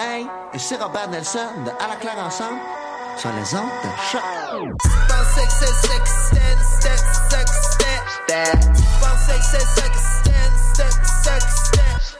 [0.00, 2.60] Et Robert Nelson de À la claire ensemble
[3.16, 4.22] sur les ondes de choc.«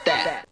[0.05, 0.48] 5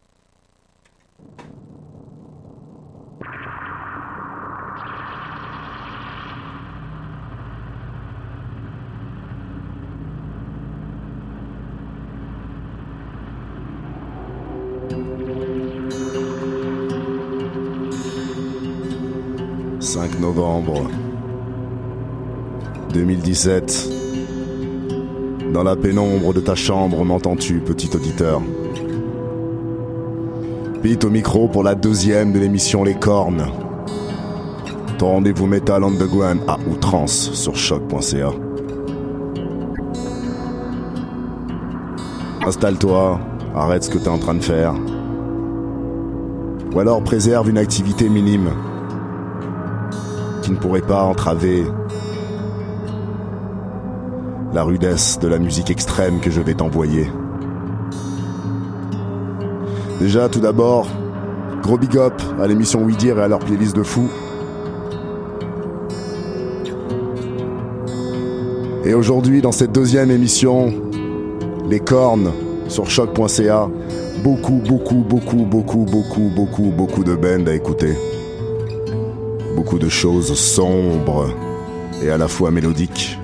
[20.28, 20.82] novembre
[22.92, 23.90] 2017.
[25.54, 28.42] Dans la pénombre de ta chambre, m'entends-tu, petit auditeur?
[30.84, 33.46] Pete au micro pour la deuxième de l'émission Les Cornes.
[34.98, 38.32] Ton rendez-vous Metal Underground à outrance sur choc.ca.
[42.46, 43.20] Installe-toi,
[43.56, 44.74] arrête ce que t'es en train de faire.
[46.76, 48.52] Ou alors préserve une activité minime
[50.48, 51.66] qui ne pourrait pas entraver
[54.54, 57.06] la rudesse de la musique extrême que je vais t'envoyer.
[60.00, 60.88] Déjà, tout d'abord,
[61.64, 64.10] gros big up à l'émission Oui Dire et à leur playlist de fous.
[68.86, 70.74] Et aujourd'hui, dans cette deuxième émission,
[71.70, 72.32] les cornes
[72.70, 73.68] sur choc.ca,
[74.24, 77.98] beaucoup, beaucoup, beaucoup, beaucoup, beaucoup, beaucoup, beaucoup de bands à écouter.
[79.58, 81.34] Beaucoup de choses sombres
[82.04, 83.18] et à la fois mélodiques.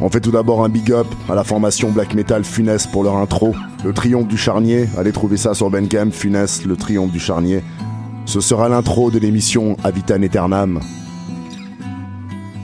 [0.00, 3.16] On fait tout d'abord un big up à la formation black metal Funès pour leur
[3.16, 3.52] intro.
[3.84, 7.64] Le triomphe du charnier, allez trouver ça sur Bandcamp, Funès, le triomphe du charnier.
[8.26, 10.78] Ce sera l'intro de l'émission Avitan Eternam.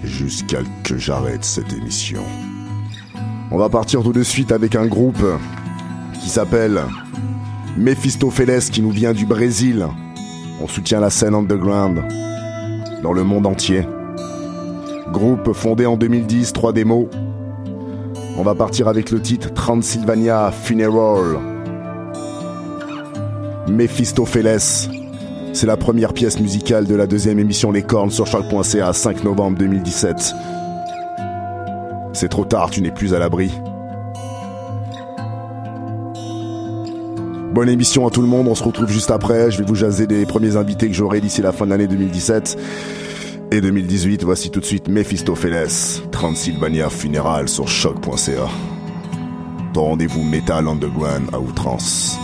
[0.04, 2.22] Jusqu'à que j'arrête cette émission.
[3.50, 5.24] On va partir tout de suite avec un groupe
[6.22, 6.84] qui s'appelle
[7.76, 9.86] Mephistopheles qui nous vient du Brésil.
[10.60, 12.02] On soutient la scène underground
[13.02, 13.86] dans le monde entier.
[15.10, 17.06] Groupe fondé en 2010, trois démos.
[18.36, 21.38] On va partir avec le titre Transylvania Funeral.
[23.68, 24.90] Mephistopheles.
[25.54, 29.58] C'est la première pièce musicale de la deuxième émission Les Cornes sur Choc.ca 5 novembre
[29.58, 30.34] 2017.
[32.12, 33.50] C'est trop tard, tu n'es plus à l'abri.
[37.52, 39.50] Bonne émission à tout le monde, on se retrouve juste après.
[39.50, 42.56] Je vais vous jaser des premiers invités que j'aurai d'ici la fin de l'année 2017
[43.50, 44.24] et 2018.
[44.24, 45.68] Voici tout de suite Mephistopheles,
[46.10, 48.48] Transylvania Funeral sur choc.ca.
[49.74, 52.18] Ton rendez-vous Metal Underground à outrance.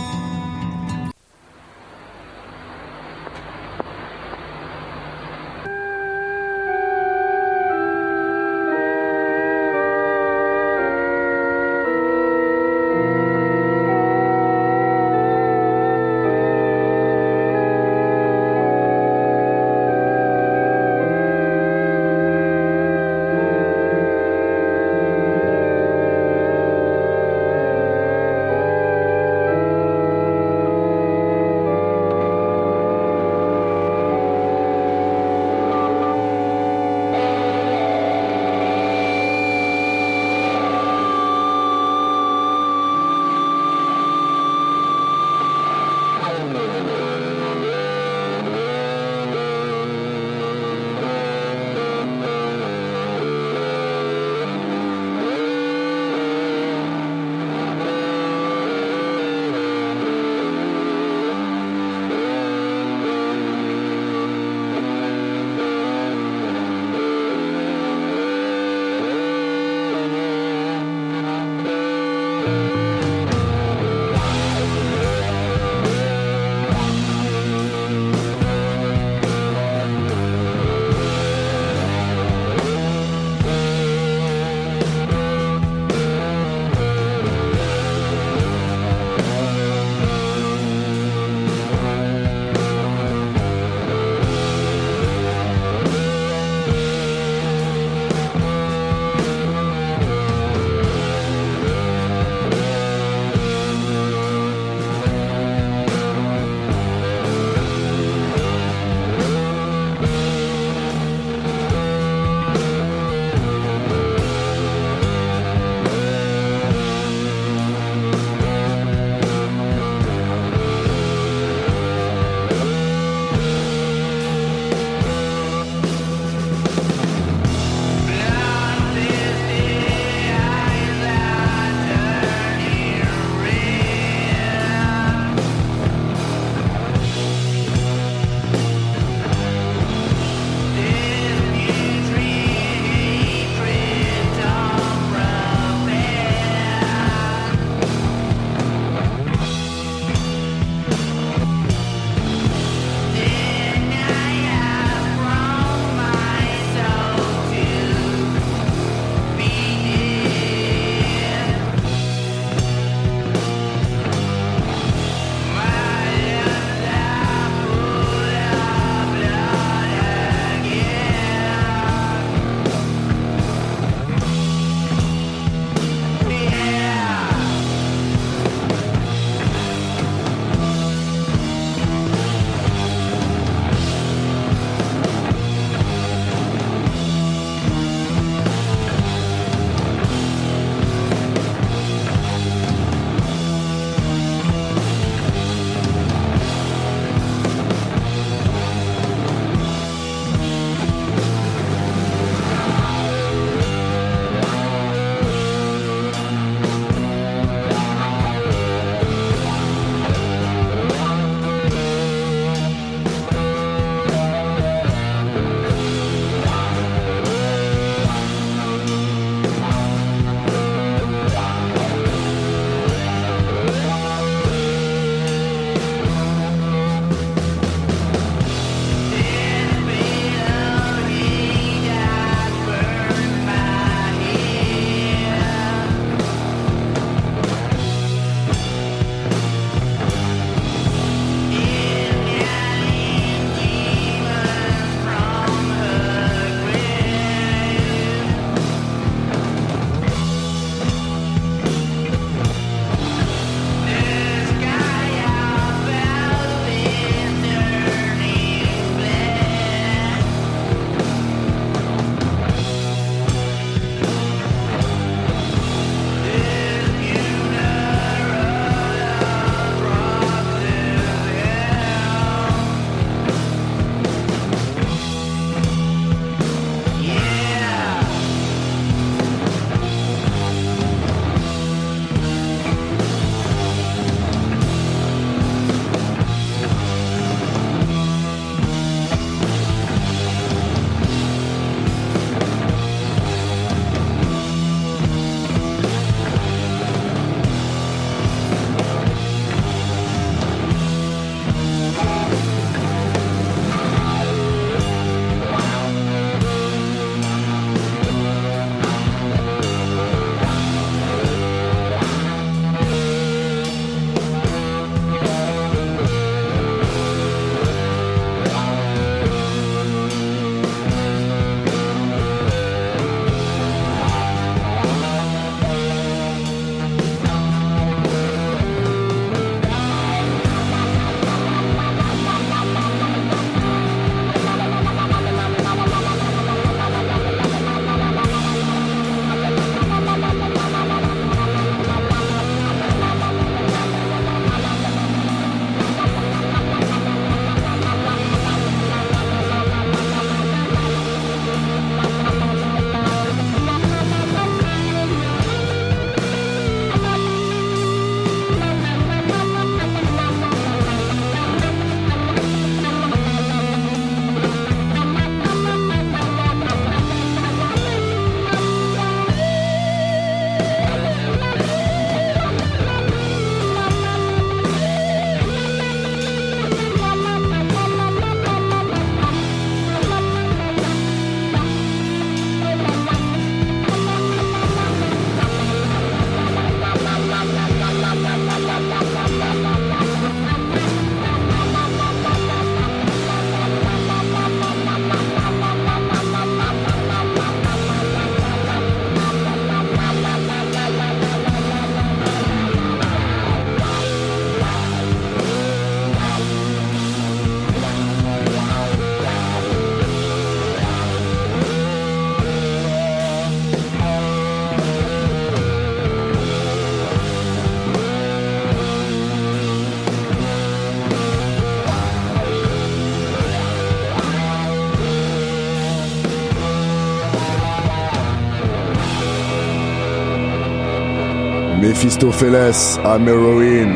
[432.21, 433.95] Mephistopheles à Heroin.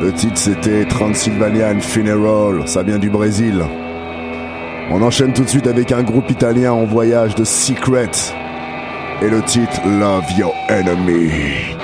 [0.00, 3.64] Le titre c'était Transylvanian Funeral, ça vient du Brésil.
[4.92, 8.10] On enchaîne tout de suite avec un groupe italien en voyage de Secret
[9.22, 11.77] et le titre Love Your Enemy.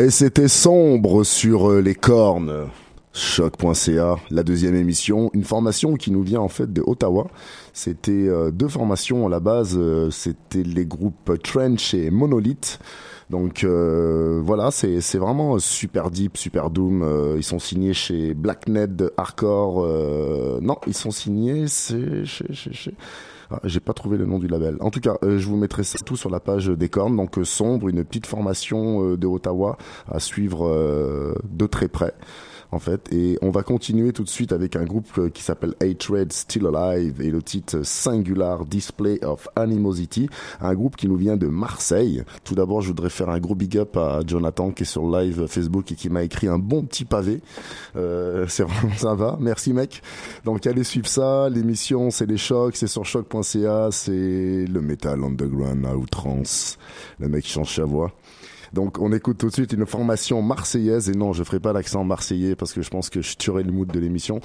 [0.00, 2.68] Et c'était sombre sur euh, les cornes.
[3.12, 7.26] Choc.ca, la deuxième émission, une formation qui nous vient en fait de Ottawa.
[7.74, 12.78] C'était euh, deux formations à la base, euh, c'était les groupes Trench et Monolith.
[13.28, 17.36] Donc voilà, c'est vraiment super deep, super doom.
[17.36, 19.86] ils sont signés chez Blackned Hardcore.
[20.60, 22.94] non, ils sont signés c'est chez, chez, chez
[23.50, 24.76] ah, j'ai pas trouvé le nom du label.
[24.80, 27.16] En tout cas, euh, je vous mettrai ça tout sur la page des cornes.
[27.16, 29.76] Donc euh, sombre, une petite formation euh, de Ottawa
[30.08, 30.60] à suivre
[31.44, 32.14] de très près
[32.72, 33.12] en fait.
[33.12, 36.66] Et on va continuer tout de suite avec un groupe euh, qui s'appelle Hatred Still
[36.66, 40.28] Alive et le titre Singular Display of Animosity,
[40.60, 42.24] un groupe qui nous vient de Marseille.
[42.44, 45.46] Tout d'abord, je voudrais faire un gros big up à Jonathan qui est sur live
[45.46, 47.40] Facebook et qui m'a écrit un bon petit pavé.
[47.96, 49.36] Euh, c'est vraiment sympa.
[49.40, 50.02] Merci mec.
[50.44, 51.48] Donc allez suivre ça.
[51.50, 56.78] L'émission, c'est les chocs, c'est sur choc.ca, c'est le metal underground à outrance.
[57.18, 58.12] Le mec change sa voix.
[58.72, 62.04] Donc on écoute tout de suite une formation marseillaise et non, je ferai pas l'accent
[62.04, 64.40] marseillais parce que je pense que je tuerai le mood de l'émission.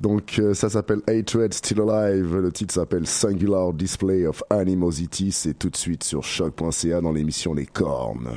[0.00, 5.54] Donc euh, ça s'appelle Hatred Still Alive, le titre s'appelle Singular Display of Animosity, c'est
[5.54, 8.30] tout de suite sur choc.ca dans l'émission Les Cornes.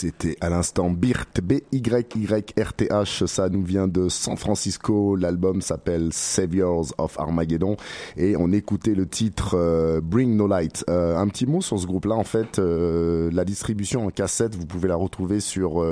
[0.00, 7.18] C'était à l'instant Birt, B-Y-Y-R-T-H, ça nous vient de San Francisco, l'album s'appelle Saviors of
[7.18, 7.76] Armageddon.
[8.16, 10.84] Et on écoutait le titre euh, Bring No Light.
[10.88, 14.66] Euh, un petit mot sur ce groupe-là, en fait, euh, la distribution en cassette, vous
[14.66, 15.84] pouvez la retrouver sur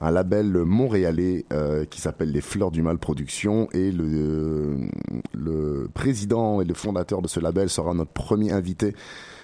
[0.00, 1.44] un label montréalais
[1.90, 4.88] qui s'appelle Les Fleurs du Mal Production et le,
[5.34, 8.94] le président et le fondateur de ce label sera notre premier invité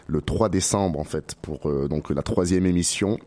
[0.07, 3.18] le 3 décembre en fait pour donc la troisième émission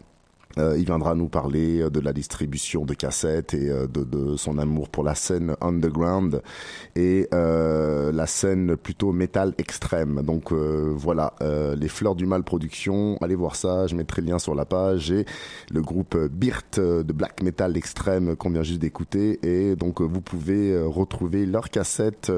[0.57, 4.35] euh, il viendra nous parler euh, de la distribution de cassettes et euh, de, de,
[4.35, 6.41] son amour pour la scène underground
[6.95, 10.21] et euh, la scène plutôt métal extrême.
[10.23, 11.33] Donc voilà,
[11.77, 15.11] les Fleurs du Mal production, allez voir ça, je mettrai le lien sur la page
[15.11, 15.25] et
[15.71, 20.79] le groupe Birt de black metal extrême qu'on vient juste d'écouter et donc vous pouvez
[20.81, 22.31] retrouver leurs cassettes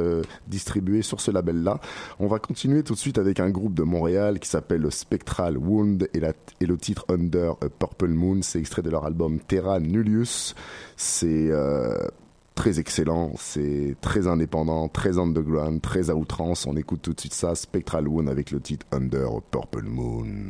[0.48, 1.80] distribuées sur ce label-là.
[2.20, 6.10] On va continuer tout de suite avec un groupe de Montréal qui s'appelle Spectral Wound
[6.14, 10.56] et, la, et le titre Under Purple Moon, c'est extrait de leur album Terra Nullius.
[10.98, 12.08] C'est euh,
[12.56, 16.66] très excellent, c'est très indépendant, très underground, très à outrance.
[16.68, 20.48] On écoute tout de suite ça, Spectral Wound avec le titre Under Purple Moon.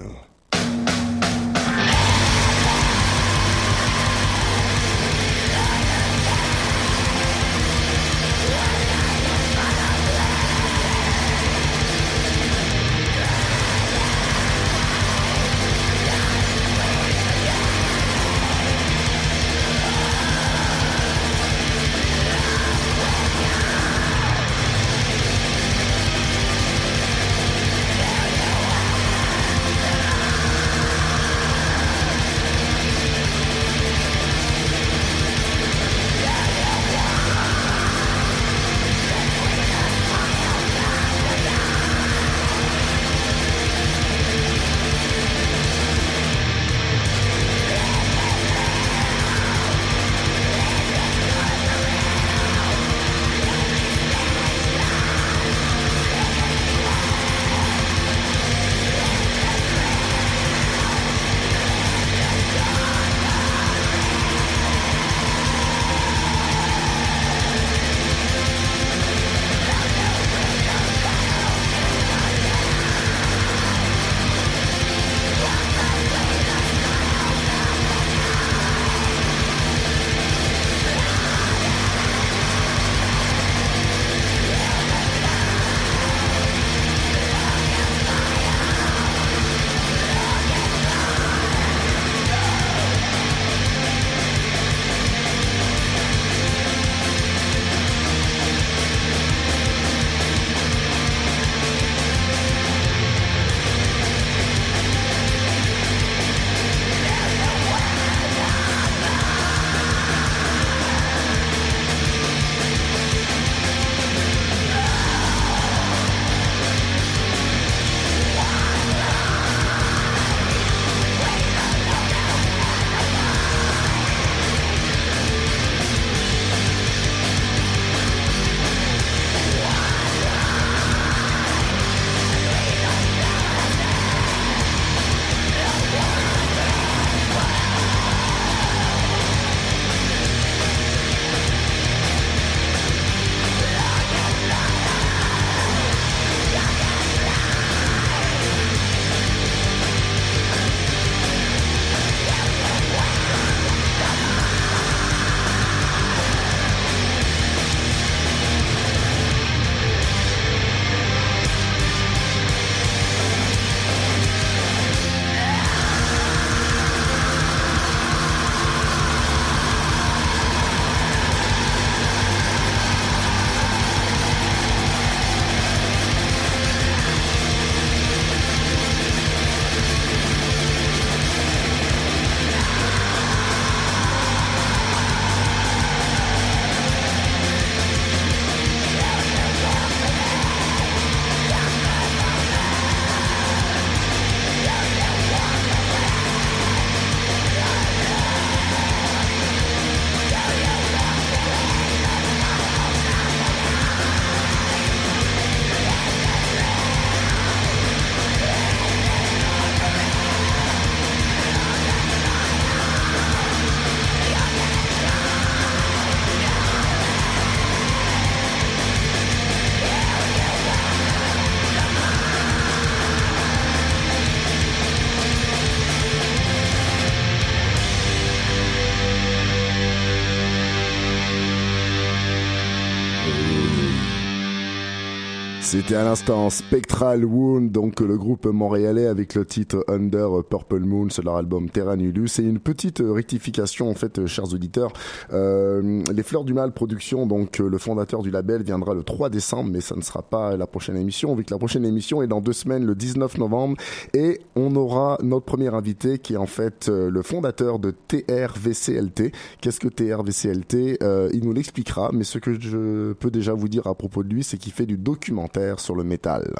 [235.74, 241.10] C'était à l'instant Spectral Wound, donc le groupe montréalais avec le titre Under Purple Moon
[241.10, 242.28] sur leur album Terra Nulus.
[242.28, 244.94] C'est une petite rectification en fait, chers auditeurs.
[245.34, 249.72] Euh, les Fleurs du Mal Production, donc le fondateur du label, viendra le 3 décembre,
[249.72, 252.40] mais ça ne sera pas la prochaine émission, vu que la prochaine émission est dans
[252.40, 253.76] deux semaines, le 19 novembre,
[254.14, 259.32] et on aura notre premier invité qui est en fait le fondateur de TRVCLT.
[259.60, 263.88] Qu'est-ce que TRVCLT euh, Il nous l'expliquera, mais ce que je peux déjà vous dire
[263.88, 266.54] à propos de lui, c'est qu'il fait du documentaire sur le métal.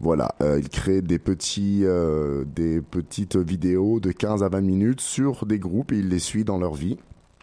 [0.00, 5.00] Voilà, euh, il crée des petits, euh, des petites vidéos de 15 à 20 minutes
[5.00, 6.98] sur des groupes et il les suit dans leur vie.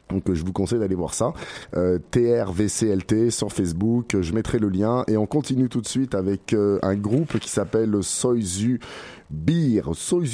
[0.10, 1.34] Donc je vous conseille d'aller voir ça.
[1.76, 6.54] Euh, TRVCLT sur Facebook, je mettrai le lien et on continue tout de suite avec
[6.54, 8.80] un groupe qui s'appelle Soizu
[9.30, 9.92] Beer,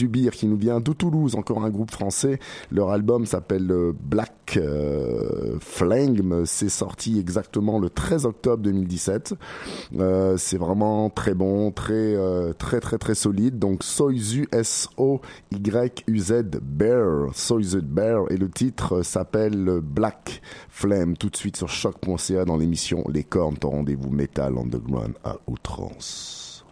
[0.10, 2.40] Beer qui nous vient de Toulouse, encore un groupe français.
[2.72, 6.44] Leur album s'appelle euh, Black euh, Flame.
[6.46, 9.36] C'est sorti exactement le 13 octobre 2017.
[10.00, 12.16] Euh, c'est vraiment très bon, très
[12.58, 13.60] très très très solide.
[13.60, 15.22] Donc Soizu S O
[15.52, 21.16] Y U Z Bear, Soizu Bear et le titre s'appelle Black Flame.
[21.18, 26.66] Tout de suite sur choc.ca dans l'émission Les Cornes, ton rendez-vous métal underground à outrance.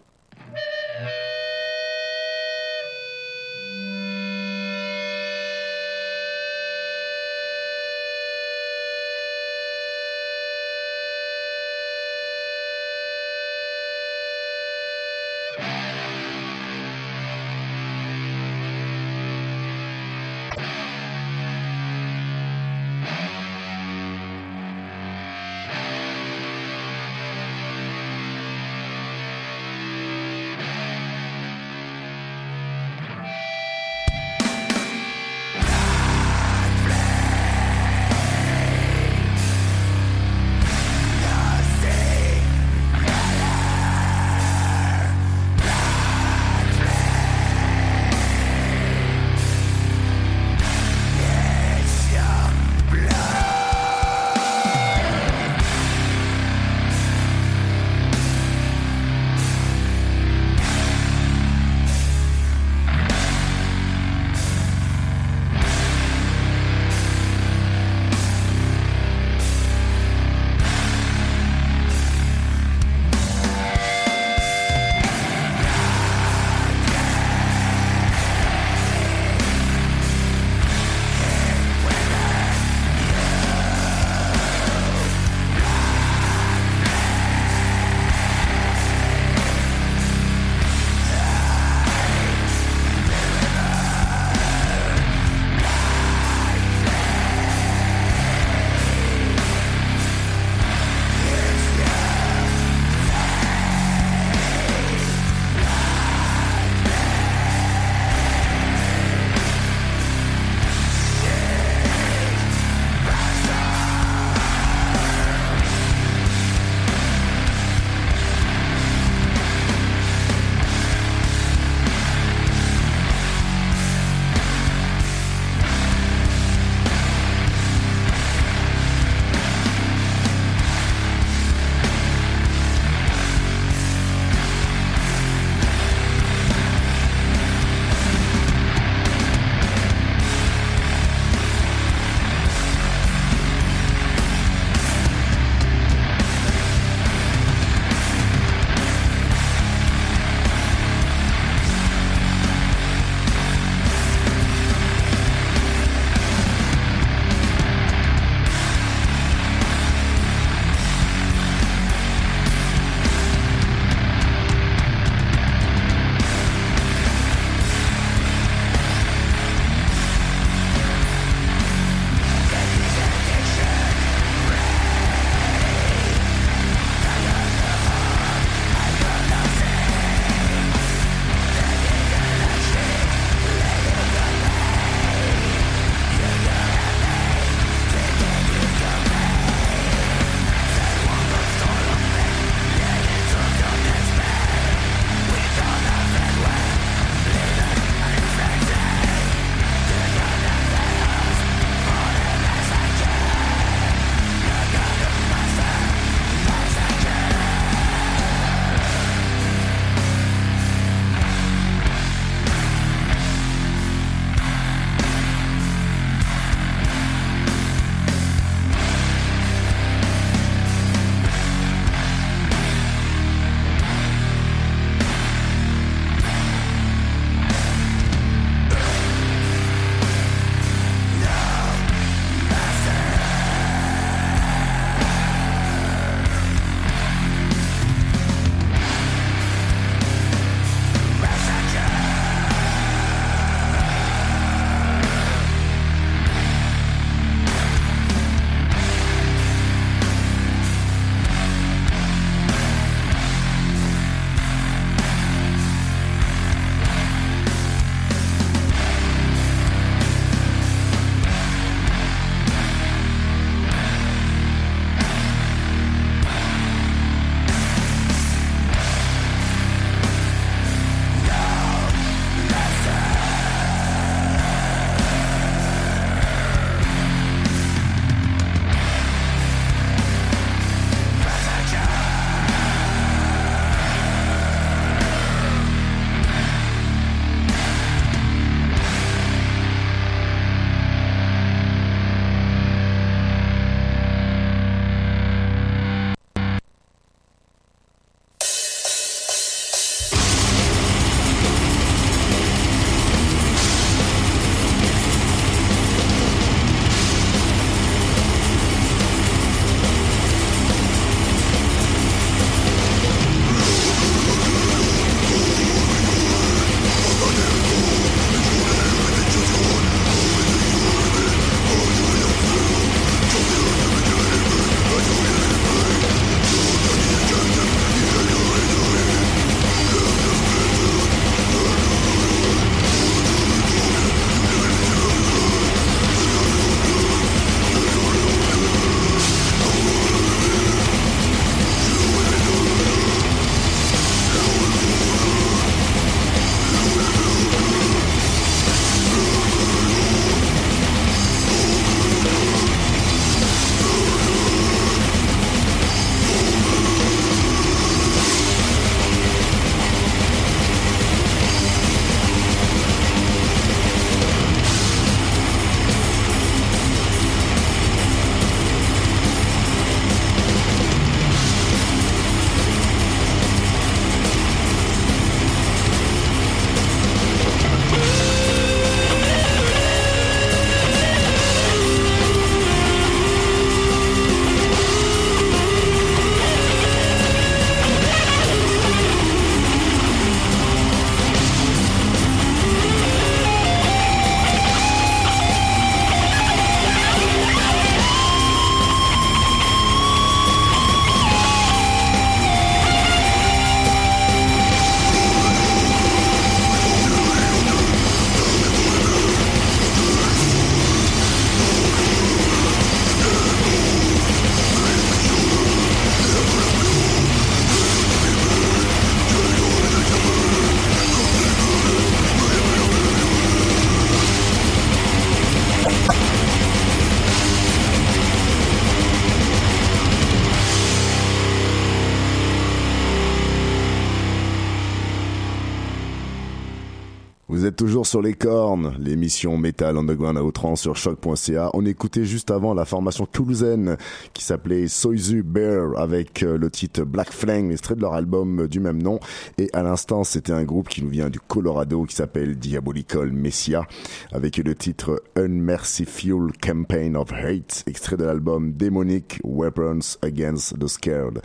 [438.20, 441.70] Les cornes, l'émission Metal Underground à outrance sur choc.ca.
[441.74, 443.96] On écoutait juste avant la formation toulousaine
[444.32, 448.80] qui s'appelait Soizu Bear avec euh, le titre Black Flame, extrait de leur album du
[448.80, 449.20] même nom.
[449.58, 453.86] Et à l'instant, c'était un groupe qui nous vient du Colorado qui s'appelle Diabolical Messia
[454.32, 461.40] avec le titre Unmerciful Campaign of Hate, extrait de l'album Demonic Weapons Against the Scared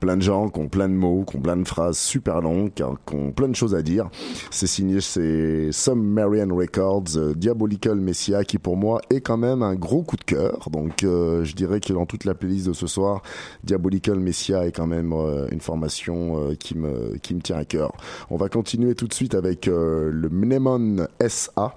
[0.00, 2.72] plein de gens qui ont plein de mots, qui ont plein de phrases super longues,
[2.74, 4.08] qui ont plein de choses à dire.
[4.50, 9.74] C'est signé chez Marian Records, euh, Diabolical Messia, qui pour moi est quand même un
[9.74, 10.68] gros coup de cœur.
[10.70, 13.22] Donc euh, je dirais que dans toute la playlist de ce soir,
[13.64, 17.92] Diabolical Messia est quand même euh, une formation qui me qui me tient à cœur.
[18.30, 21.74] On va continuer tout de suite avec le Mnemon SA.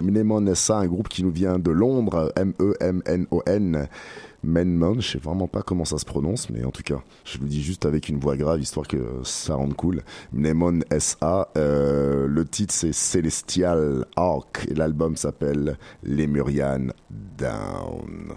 [0.00, 3.88] Mnemon SA, un groupe qui nous vient de Londres, M-E-M-N-O-N.
[4.42, 7.46] Menmon, je sais vraiment pas comment ça se prononce, mais en tout cas, je le
[7.46, 10.02] dis juste avec une voix grave, histoire que ça rende cool.
[10.32, 18.34] Mnemon SA, euh, le titre c'est Celestial Arc, et l'album s'appelle Lemurian Down.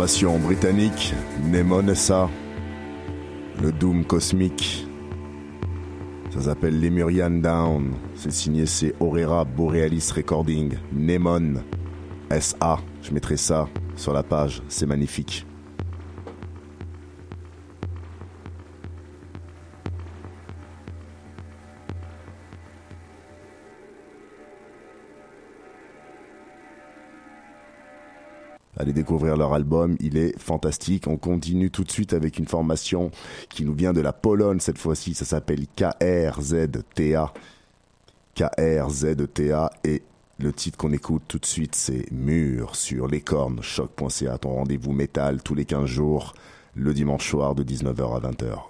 [0.00, 1.12] Formation britannique
[1.44, 2.30] Nemonessa,
[3.60, 4.86] le Doom cosmique.
[6.30, 7.92] Ça s'appelle Lemurian Down.
[8.14, 10.72] C'est signé c'est Aurora Borealis Recording.
[10.90, 11.56] Nemon
[12.30, 12.78] SA.
[13.02, 14.62] Je mettrai ça sur la page.
[14.70, 15.44] C'est magnifique.
[28.80, 31.06] Allez découvrir leur album, il est fantastique.
[31.06, 33.10] On continue tout de suite avec une formation
[33.50, 37.34] qui nous vient de la Pologne cette fois-ci, ça s'appelle KRZTA.
[38.34, 40.02] KRZTA et
[40.38, 44.92] le titre qu'on écoute tout de suite c'est Mur sur les cornes, choc.ca, ton rendez-vous
[44.92, 46.32] métal tous les 15 jours,
[46.74, 48.69] le dimanche soir de 19h à 20h.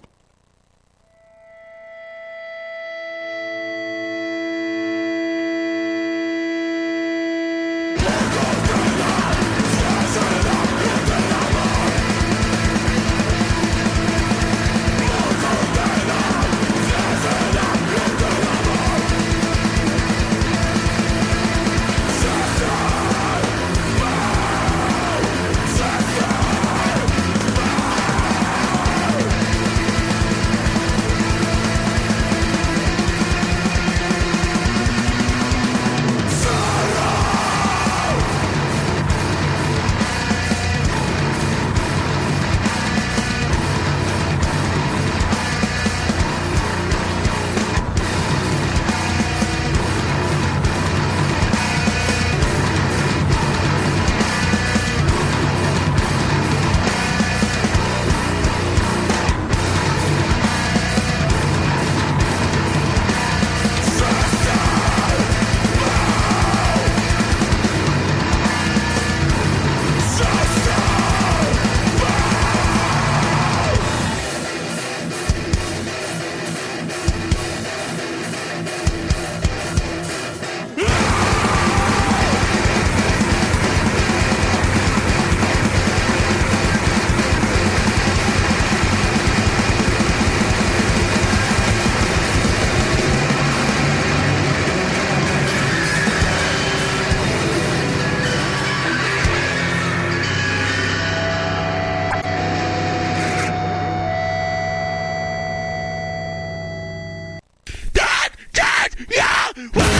[109.57, 109.99] wah.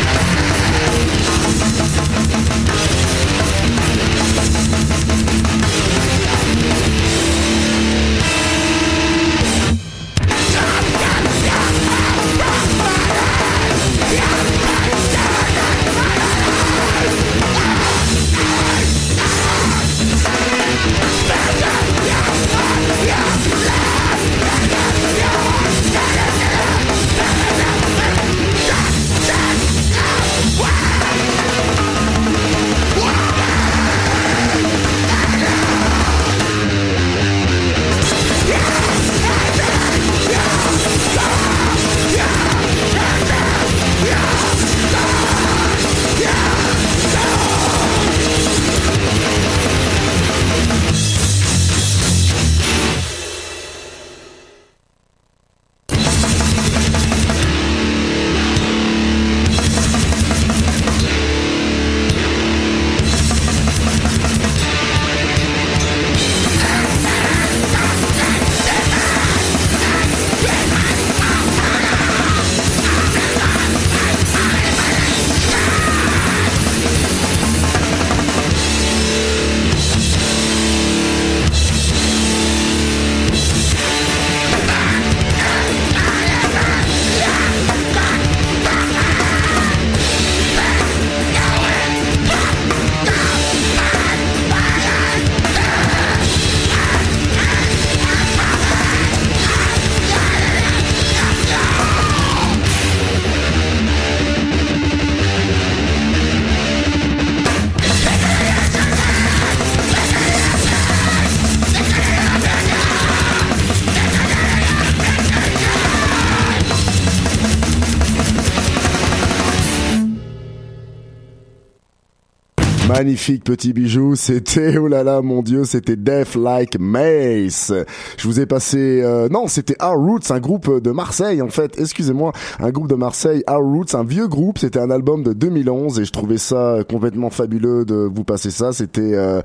[123.01, 124.14] Magnifique petit bijou.
[124.14, 127.72] C'était, oh là là, mon dieu, c'était Death Like Mace.
[128.18, 131.80] Je vous ai passé, euh, non, c'était Our Roots, un groupe de Marseille, en fait.
[131.80, 134.59] Excusez-moi, un groupe de Marseille, Our Roots, un vieux groupe.
[134.59, 138.74] C'était un album de 2011 et je trouvais ça complètement fabuleux de vous passer ça.
[138.74, 139.40] C'était, euh,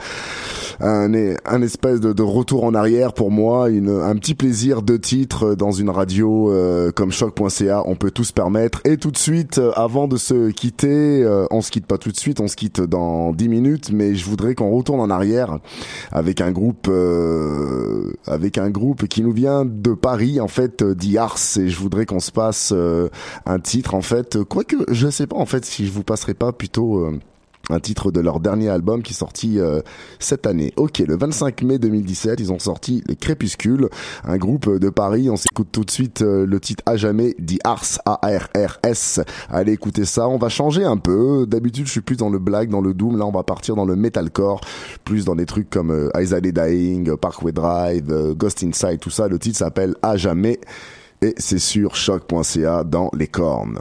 [0.81, 5.89] un, espèce de, retour en arrière pour moi, un petit plaisir de titre dans une
[5.89, 8.81] radio euh, comme choc.ca, on peut tout se permettre.
[8.83, 12.41] Et tout de suite, avant de se quitter, on se quitte pas tout de suite,
[12.41, 15.59] on se quitte dans 10 minutes, mais je voudrais qu'on retourne en arrière
[16.11, 16.89] avec un groupe,
[18.25, 22.19] avec un groupe qui nous vient de Paris, en fait, d'Iars, et je voudrais qu'on
[22.19, 22.73] se passe
[23.45, 26.51] un titre, en fait, quoique je sais pas, en fait, si je vous passerai pas
[26.51, 27.09] plutôt
[27.69, 29.81] un titre de leur dernier album qui est sorti euh,
[30.19, 30.73] cette année.
[30.75, 33.89] Ok, le 25 mai 2017, ils ont sorti Les Crépuscules,
[34.23, 35.29] un groupe de Paris.
[35.29, 39.21] On s'écoute tout de suite euh, le titre à jamais, dit Ars, A-R-R-S.
[39.49, 41.45] Allez écoutez ça, on va changer un peu.
[41.47, 43.17] D'habitude, je suis plus dans le black, dans le doom.
[43.17, 44.61] Là, on va partir dans le metalcore,
[45.03, 49.27] plus dans des trucs comme euh, Isaiah Dying, Parkway Drive, euh, Ghost Inside, tout ça.
[49.27, 50.59] Le titre s'appelle À jamais
[51.21, 53.79] et c'est sur choc.ca dans les cornes.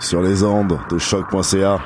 [0.00, 1.80] Sur les ondes de choc.ca.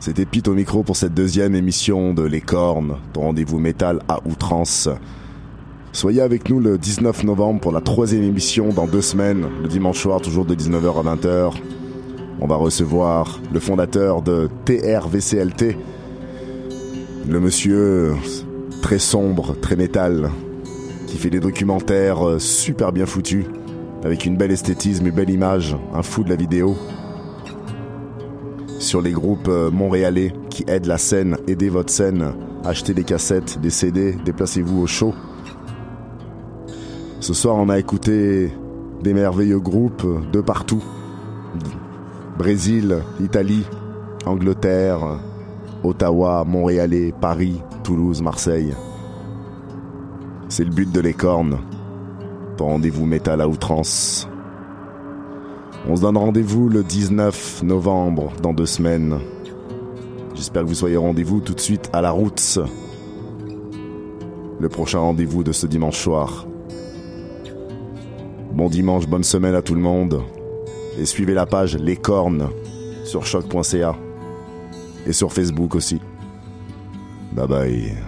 [0.00, 4.18] C'était Pete au micro pour cette deuxième émission de Les Cornes, ton rendez-vous métal à
[4.26, 4.88] outrance.
[5.92, 10.00] Soyez avec nous le 19 novembre pour la troisième émission dans deux semaines, le dimanche
[10.00, 11.52] soir, toujours de 19h à 20h.
[12.40, 15.76] On va recevoir le fondateur de TRVCLT,
[17.28, 18.16] le monsieur
[18.82, 20.30] très sombre, très métal,
[21.06, 23.44] qui fait des documentaires super bien foutus,
[24.04, 26.76] avec une belle esthétisme, une belle image, un fou de la vidéo.
[28.78, 32.32] Sur les groupes montréalais qui aident la scène, aidez votre scène,
[32.64, 35.14] achetez des cassettes, des CD, déplacez-vous au show.
[37.20, 38.52] Ce soir, on a écouté
[39.02, 40.82] des merveilleux groupes de partout.
[42.38, 43.64] Brésil, Italie,
[44.24, 45.18] Angleterre,
[45.82, 48.74] Ottawa, Montréalais, Paris, Toulouse, Marseille.
[50.48, 51.58] C'est le but de l'écorne.
[51.58, 51.77] Ton
[52.66, 54.28] rendez-vous métal à outrance.
[55.88, 59.18] On se donne rendez-vous le 19 novembre, dans deux semaines.
[60.34, 62.58] J'espère que vous soyez au rendez-vous tout de suite à la route.
[64.60, 66.46] Le prochain rendez-vous de ce dimanche soir.
[68.52, 70.22] Bon dimanche, bonne semaine à tout le monde.
[70.98, 72.48] Et suivez la page Les Cornes
[73.04, 73.96] sur choc.ca
[75.06, 76.00] et sur Facebook aussi.
[77.32, 78.07] Bye bye.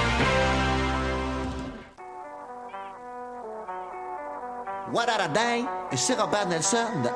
[4.91, 5.67] What a dang!
[5.91, 7.09] Ici Robert Nelson de